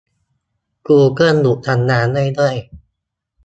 [0.87, 2.55] กูเกิลหยุดทำงานเรื่อยเรื่อย